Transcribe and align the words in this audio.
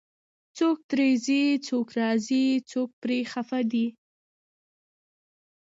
څوک 0.57 0.77
ترې 0.89 1.09
ځي، 1.25 1.41
څوک 1.67 1.87
راځي، 1.99 2.45
څوک 2.71 2.89
پرې 3.01 3.19
خفه 3.31 3.59
دی 3.71 3.87